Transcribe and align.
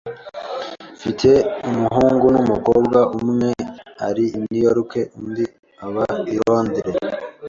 Mfite 0.95 1.29
umuhungu 1.69 2.25
n'umukobwa 2.35 2.99
.Umwe 3.19 3.49
ari 4.07 4.23
i 4.35 4.37
New 4.41 4.59
York, 4.67 4.91
undi 5.21 5.45
i 6.35 6.37
Londres. 6.45 6.93